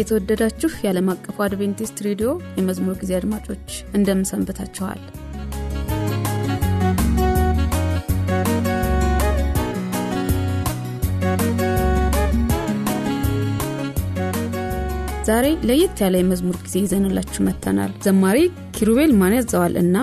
[0.00, 2.28] የተወደዳችሁ የዓለም አቀፉ አድቬንቲስት ሬዲዮ
[2.58, 5.00] የመዝሙር ጊዜ አድማጮች እንደምን ሰንብታችኋል?
[15.28, 18.38] ዛሬ ለየት ያለ የመዝሙር ጊዜ ይዘንላችሁ መጥተናል። ዘማሪ
[18.76, 19.96] ኪሩቤል ማን ያዘዋል እና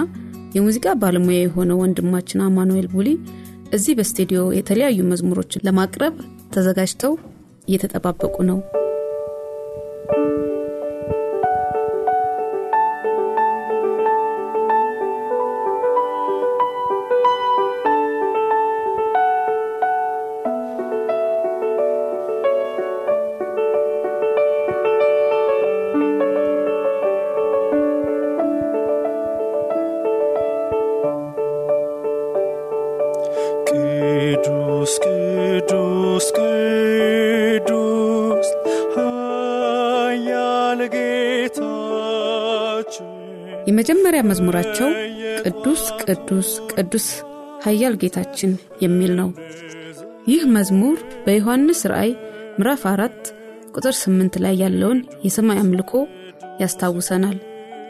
[0.55, 3.09] የሙዚቃ ባለሙያ የሆነው ወንድማችን አማኑኤል ቡሊ
[3.73, 6.15] እዚህ በስቱዲዮ የተለያዩ መዝሙሮችን ለማቅረብ
[6.53, 7.13] ተዘጋጅተው
[7.67, 8.59] እየተጠባበቁ ነው።
[44.27, 44.89] መዝሙራቸው
[45.43, 47.07] ቅዱስ ቅዱስ ቅዱስ
[47.63, 48.51] ኃያል ጌታችን
[48.83, 49.29] የሚል ነው።
[50.27, 52.11] ይህ መዝሙር በዮሐንስ ራእይ
[52.57, 53.19] ምዕራፍ አራት
[53.75, 55.91] ቁጥር ስምንት ላይ ያለውን የሰማይ አምልኮ
[56.61, 57.37] ያስታውሰናል።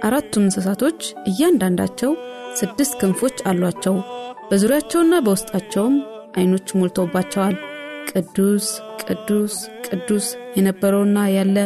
[0.08, 1.00] አራቱ እንስሳቶች
[1.30, 2.12] እያንዳንዳቸው
[2.60, 3.96] ስድስት ክንፎች አሏቸው።
[4.50, 5.96] በዙሪያቸውና በውስጣቸውም
[6.38, 7.56] አይኖች ሞልተውባቸዋል።
[8.12, 8.68] ቅዱስ
[9.04, 9.56] ቅዱስ
[9.88, 10.26] ቅዱስ
[10.58, 11.58] የነበረውና ያለ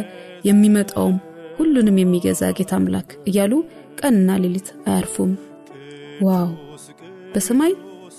[0.47, 1.17] የሚመጣውም
[1.57, 3.53] ሁሉንም የሚገዛ ጌታ አምላክ እያሉ
[4.01, 5.31] ቀንና ሌሊት አያርፉም።
[6.23, 6.49] ዋው!
[7.33, 7.73] በሰማይ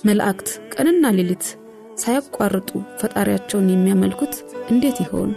[0.05, 1.45] መላእክት ቀንና ሌሊት
[2.03, 2.71] ሳያቋርጡ
[3.01, 4.35] ፈጣሪያቸውን የሚያመልኩት
[4.73, 5.31] እንዴት ይሆን?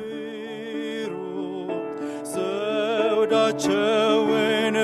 [3.38, 4.76] ዘውዳቸውን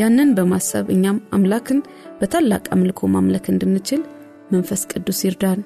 [0.00, 1.78] ያንን በማሰብ እኛም አምላክን
[2.20, 4.02] በታላቅ አምልኮ ማምለክ እንድንችል
[4.50, 5.60] መንፈስ ቅዱስ ይርዳን።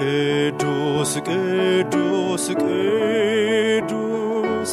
[0.00, 4.70] ቅዱስ ቅዱስ ቅዱስ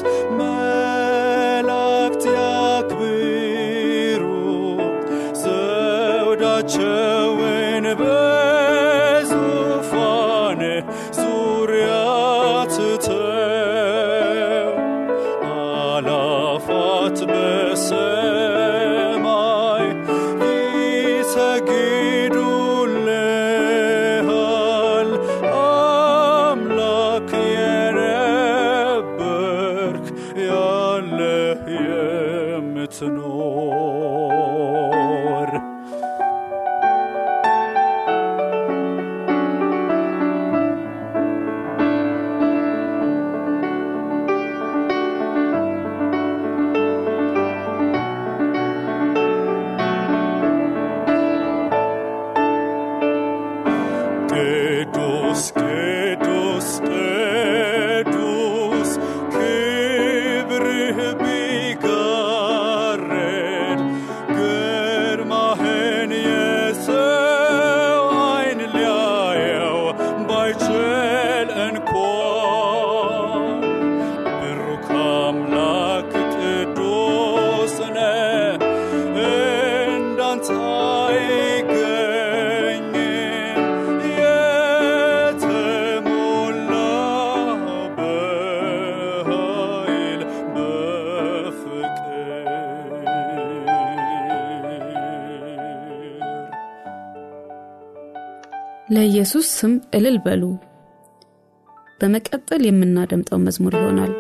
[99.58, 100.44] ስም እልል በሉ።
[102.02, 104.12] በመቀጠል የምናደምጠው መዝሙር ይሆናል።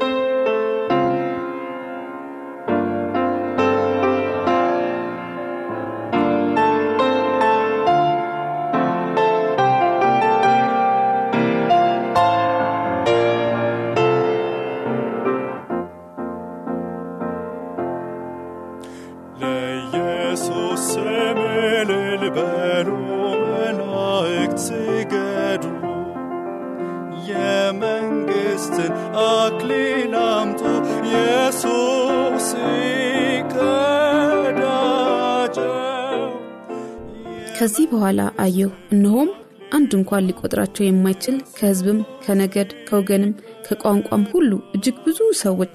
[37.97, 39.29] በኋላ አየሁ፣ እነሆም
[39.77, 43.31] አንድ እንኳን ሊቆጥራቸው የማይችል ከሕዝብም ከነገድ ከወገንም
[43.67, 45.73] ከቋንቋም ሁሉ እጅግ ብዙ ሰዎች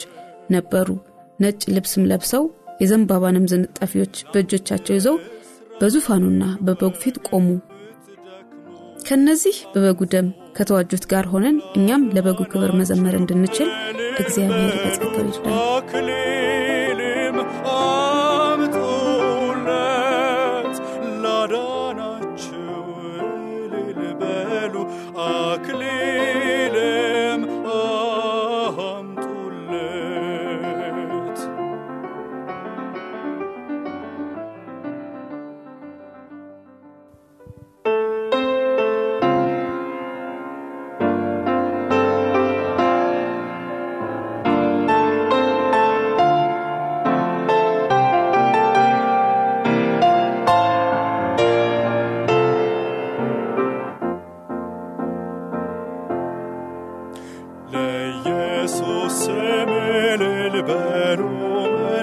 [0.52, 0.88] ነበሩ።
[1.38, 2.44] ነጭ ልብስም ለብሰው
[2.82, 5.16] የዘንባባንም ዝንጣፊዎች በእጆቻቸው ይዘው
[5.80, 7.46] በዙፋኑና በበጉ ፊት ቆሙ።
[9.06, 10.26] ከነዚህ በበጉ ደም
[10.56, 13.70] ከተዋጁት ጋር ሆነን እኛም ለበጉ ክብር መዘመር እንድንችል
[14.22, 16.12] እግዚአብሔር በጸጋው ይርዳል።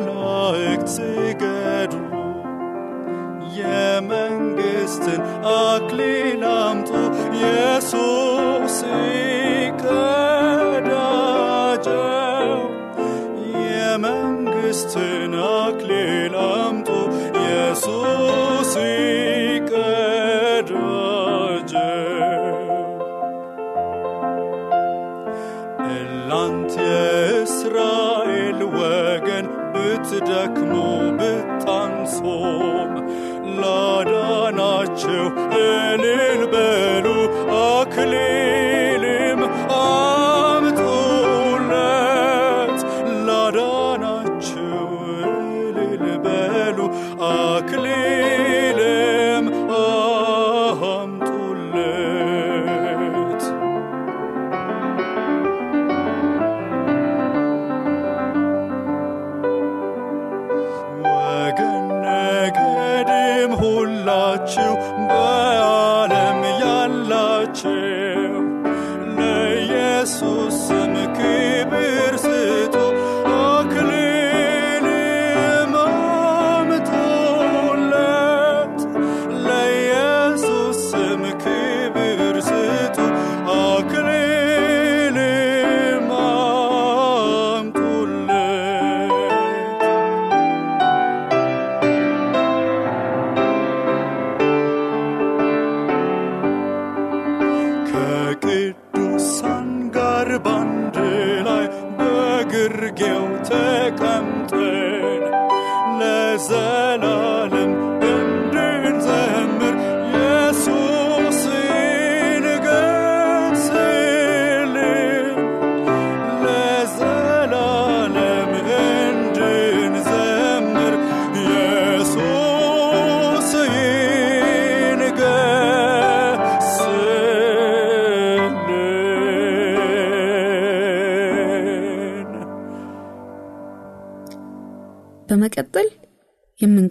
[0.02, 1.94] መላእክት ስገዱ
[3.58, 5.22] የመንግሥትን
[5.54, 6.90] አክሊል አምጡ
[7.32, 8.78] ኢየሱስ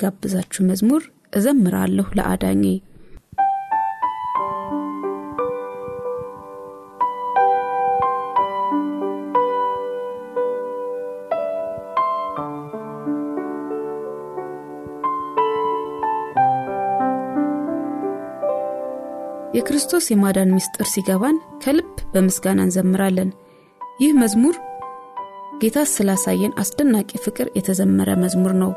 [0.00, 1.02] በምንጋብዛችሁ መዝሙር
[1.38, 2.64] እዘምራለሁ ለአዳኜ
[19.54, 23.30] የክርስቶስ የማዳን ምስጢር ሲገባን ከልብ በምስጋና እንዘምራለን።
[24.00, 24.56] ይህ መዝሙር
[25.62, 28.70] ጌታ ስላሳየን አስደናቂ ፍቅር የተዘመረ መዝሙር ነው።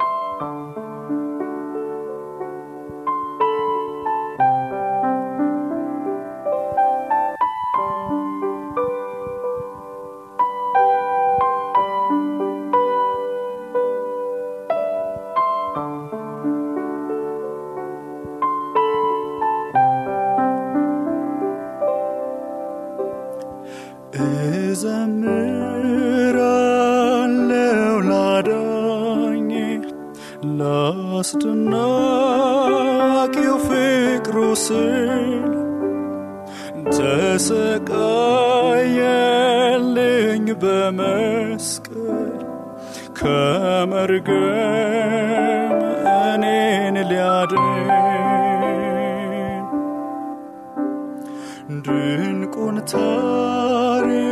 [51.86, 54.28] ድንቁን ታሪክ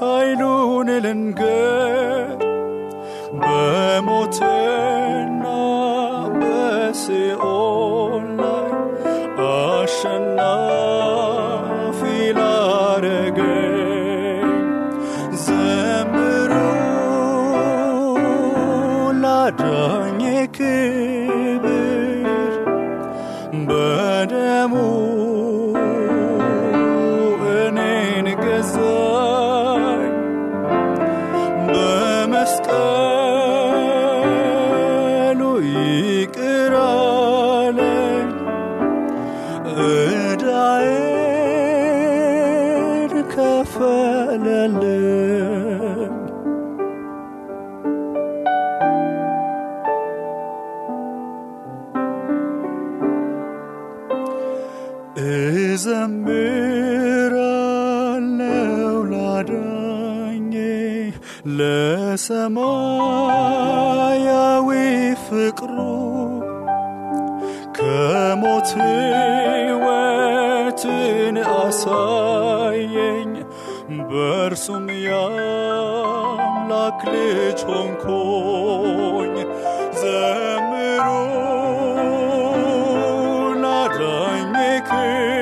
[0.00, 1.73] ኃይሉን ልንገር
[84.88, 85.33] ላዳኝ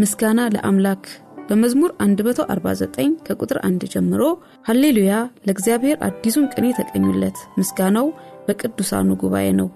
[0.00, 1.04] ምስጋና ለአምላክ።
[1.48, 4.22] በመዝሙር 149 ከቁጥር 1 ጀምሮ
[4.66, 5.12] ሃሌሉያ!
[5.46, 8.06] ለእግዚአብሔር አዲሱን ቅኔ ተቀኙለት። ምስጋናው
[8.46, 9.68] በቅዱሳኑ ጉባኤ ነው።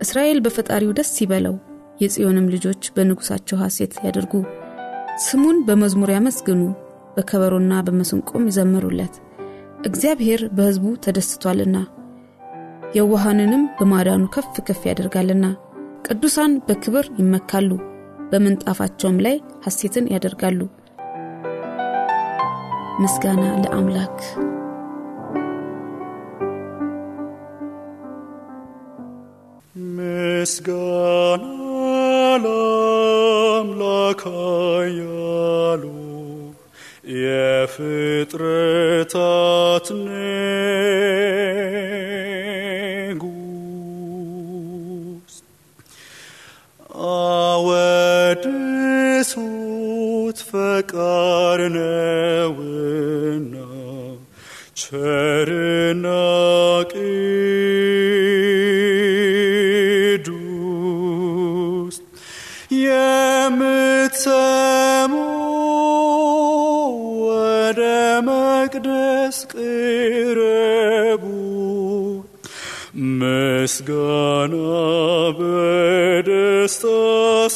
[0.00, 1.56] እስራኤል በፈጣሪው ደስ ይበለው።
[2.00, 4.32] የጽዮንም ልጆች በንጉሳቸው ሐሴት ያደርጉ
[5.24, 6.62] ስሙን በመዝሙር ያመስግኑ።
[7.16, 9.16] በከበሮና በመስንቆም ይዘምሩለት።
[9.86, 11.76] እግዚአብሔር በሕዝቡ ተደስቷልና
[12.96, 15.46] የዋሃንንም በማዳኑ ከፍ ከፍ ያደርጋልና
[16.06, 17.70] ቅዱሳን በክብር ይመካሉ
[18.34, 19.36] በምንጣፋቸውም ላይ
[19.66, 20.60] ሐሴትን ያደርጋሉ።
[23.02, 24.16] ምስጋና ለአምላክ።
[29.96, 31.44] ምስጋና
[32.44, 34.22] ለአምላክ
[34.98, 35.84] ያሉ
[37.20, 38.66] የፍጥረታት
[48.46, 53.54] አወድሱት ፈቃር ነውና
[54.80, 56.06] ቸርና
[60.64, 61.96] ቅዱስ
[62.84, 64.22] የምትሰሙ
[67.26, 67.80] ወደ
[68.28, 71.24] መቅደስ ቅረቡ።
[73.14, 74.54] ምስጋና
[76.64, 76.84] በደስታ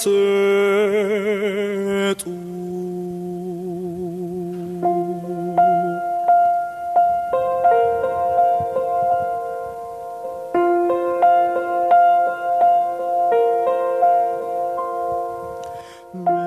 [0.01, 2.23] ስጡ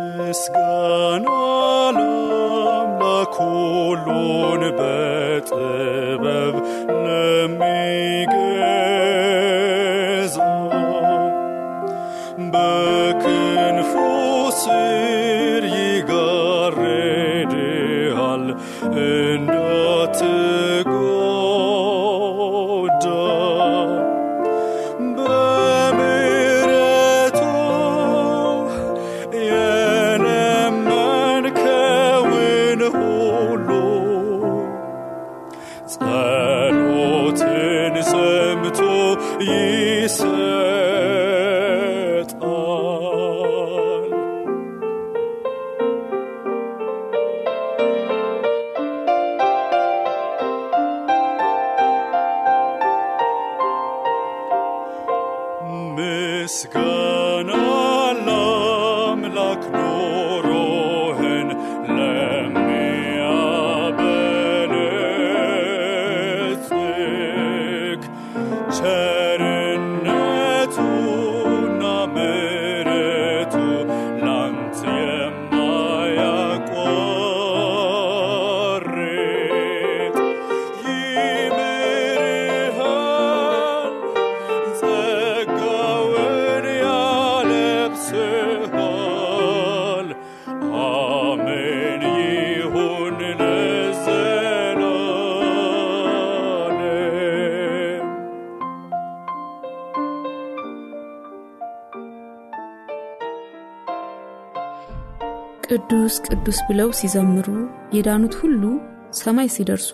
[0.02, 1.26] ምስጋና
[1.98, 6.56] ለአምላክ ሁሉን በጥበብ
[7.04, 8.81] ለሚገዛ
[106.52, 107.46] ቅዱስ ብለው ሲዘምሩ
[107.96, 108.64] የዳኑት ሁሉ
[109.20, 109.90] ሰማይ ሲደርሱ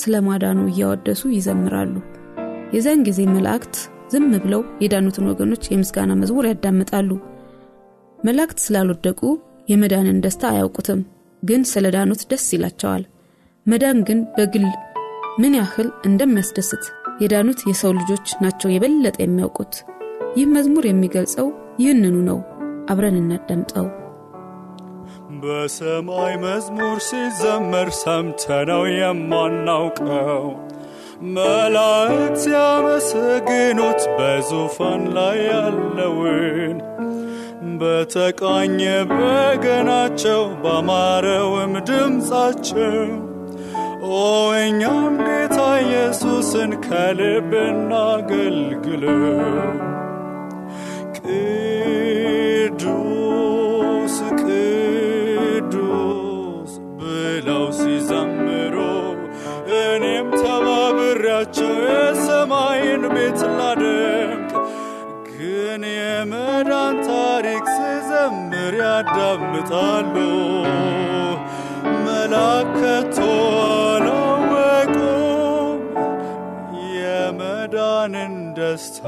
[0.00, 1.94] ስለ ማዳኑ እያወደሱ ይዘምራሉ።
[2.74, 3.76] የዚያን ጊዜ መላእክት
[4.12, 7.08] ዝም ብለው የዳኑትን ወገኖች የምስጋና መዝሙር ያዳምጣሉ።
[8.18, 9.20] መላእክት ስላልወደቁ
[9.68, 11.00] የመዳንን ደስታ አያውቁትም
[11.42, 13.06] ግን ስለ ዳኑት ደስ ይላቸዋል።
[13.66, 14.66] መዳን ግን በግል
[15.38, 16.84] ምን ያህል እንደሚያስደስት
[17.24, 19.74] የዳኑት የሰው ልጆች ናቸው የበለጠ የሚያውቁት።
[20.36, 21.48] ይህ መዝሙር የሚገልጸው
[21.82, 22.40] ይህንኑ ነው።
[22.90, 23.88] አብረን እናዳምጠው
[25.42, 30.44] በሰማይ መዝሙር ሲዘመር ሰምተነው የማናውቀው።
[31.34, 36.76] መላእክት ሲያመሰግኑት በዙፋን ላይ ያለውን።
[37.80, 38.78] በተቃኘ
[39.10, 42.94] በገናቸው ባማረውም ድምፃቸው።
[44.12, 44.22] ኦ
[44.60, 49.28] እኛም ጌታ ኢየሱስን ከልብ እናገልግለው።
[51.18, 53.19] ቅዱስ
[69.02, 70.14] ያዳምጣሉ
[72.04, 73.16] መላከቶ
[73.76, 75.80] አላወቁም።
[76.94, 79.00] የመዳንን ደስታ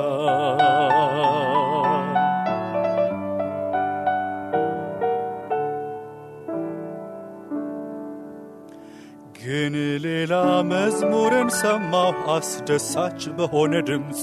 [9.38, 9.74] ግን
[10.04, 10.32] ሌላ
[10.70, 14.20] መዝሙርን ሰማሁ። አስደሳች በሆነ ድምፅ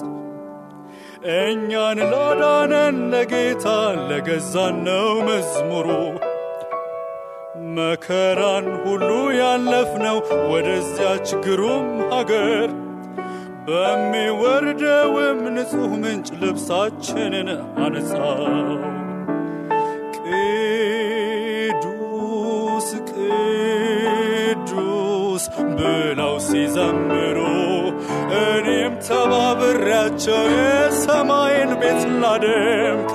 [1.32, 3.66] እኛን ላዳነን ለጌታ
[4.10, 5.88] ለገዛን ነው መዝሙሩ
[7.76, 10.18] መከራን ሁሉ ያለፍነው
[10.52, 12.70] ወደዚያች ግሩም ሀገር
[13.68, 17.50] በሚወርደውም ንጹሕ ምንጭ ልብሳችንን
[17.84, 18.42] አነጻው።
[21.62, 25.44] ቅዱስ ቅዱስ
[25.78, 27.38] ብለው ሲዘምሩ
[28.40, 33.12] እኔም ተባብሬያቸው የሰማይን ቤት ላደምቅ።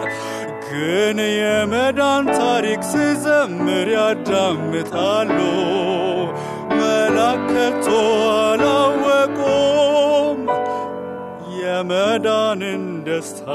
[0.66, 5.38] ግን የመዳን ታሪክ ስዘምር ያዳምጣሉ።
[6.74, 7.86] መላከቶ
[8.44, 10.40] አላወቁም
[11.58, 13.46] የመዳንን ደስታ።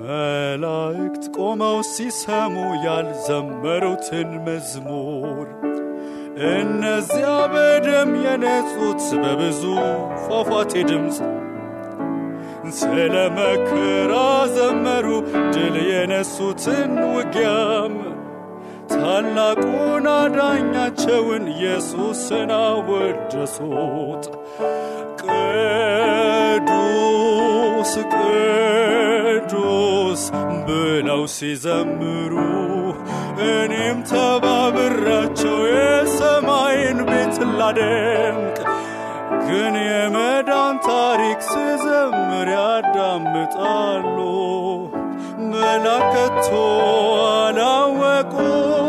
[0.00, 2.54] መላእክት ቆመው ሲሰሙ
[2.86, 5.46] ያልዘመሩትን መዝሙር
[6.36, 9.60] እነዚያ በደም የነጹት በብዙ
[10.24, 11.18] ፏፏቴ ድምፅ
[12.78, 14.12] ስለ መከራ
[14.56, 15.06] ዘመሩ
[15.54, 17.94] ድል የነሱትን ውጊያም
[18.92, 24.26] ታላቁን አዳኛቸውን ኢየሱስን አወደሱት።
[26.56, 30.22] ቅዱስ ቅዱስ
[30.66, 32.34] ብለው ሲዘምሩ
[33.44, 38.58] እኔም ተባብራቸው የሰማይን ቤት ላደምቅ
[39.46, 44.16] ግን የመዳን ታሪክ ስዘምር ያዳምጣሉ።
[45.52, 46.48] መላከቶ
[47.36, 48.83] አላወቁም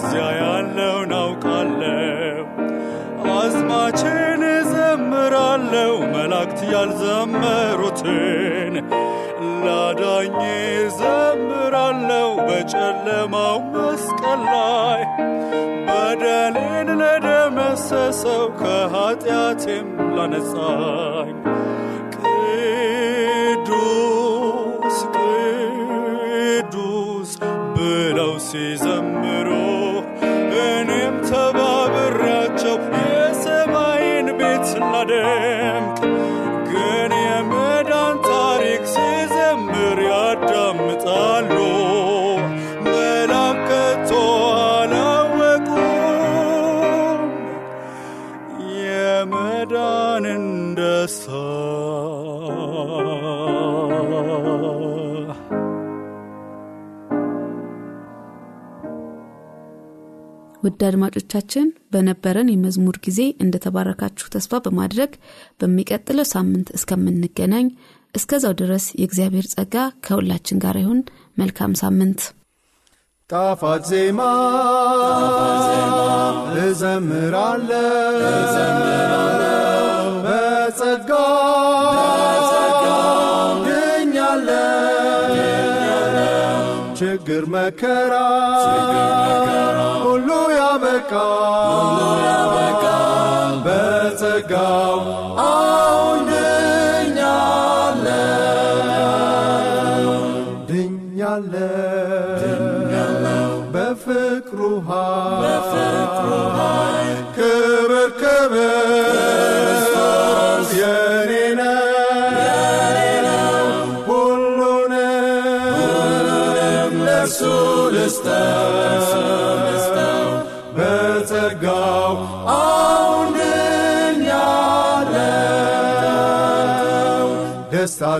[0.00, 2.42] ከዚያ ያለውን አውቃለሁ።
[3.32, 8.74] አዝማችን እዘምራለሁ መላእክት ያልዘመሩትን
[9.64, 10.36] ላዳኝ
[10.76, 15.02] እዘምራለሁ በጨለማው መስቀል ላይ
[15.88, 21.34] በደሌን ለደመሰሰው ከኃጢአቴም ላነጻኝ
[23.58, 27.30] ቅዱስ ቅዱስ
[27.74, 29.07] ብለው ሲዘምሩ
[60.62, 65.12] ውድ አድማጮቻችን በነበረን የመዝሙር ጊዜ እንደተባረካችሁ ተስፋ በማድረግ
[65.60, 67.68] በሚቀጥለው ሳምንት እስከምንገናኝ
[68.14, 69.74] እስከዛው ድረስ የእግዚአብሔር ጸጋ
[70.06, 71.00] ከሁላችን ጋር ይሁን።
[71.36, 72.20] መልካም ሳምንት።
[73.30, 74.20] ጣፋት ዜማ
[76.62, 78.12] እዘምራለሁ
[80.24, 81.10] በጸጋ
[87.00, 88.14] ችግር መከራ
[92.26, 92.84] ያበቃ
[93.66, 95.00] በጸጋው
[95.46, 96.28] አሁን
[100.70, 101.77] ድኛለሁ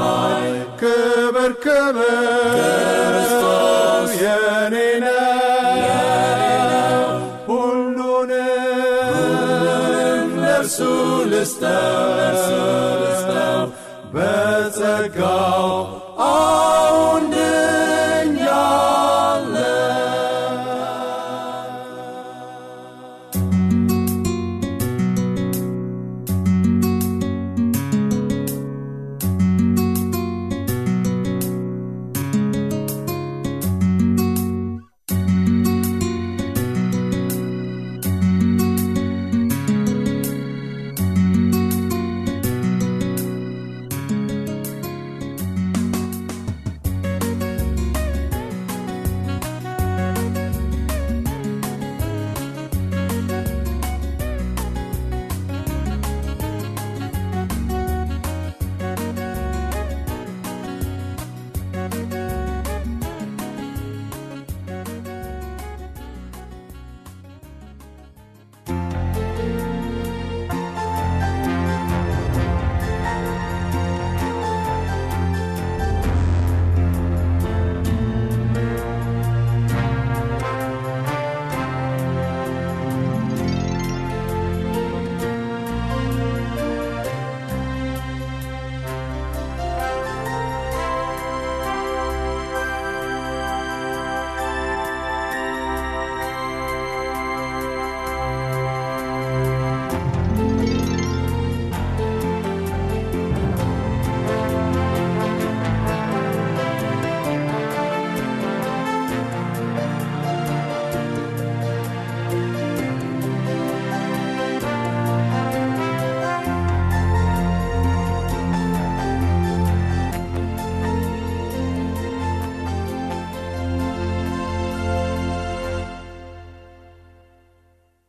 [0.00, 3.16] ኃይል ክብር ክብር
[4.16, 5.12] የኔ ነው።
[7.48, 8.32] ሁሉንም
[10.42, 10.78] ለእርሱ
[11.32, 12.85] ልስጠው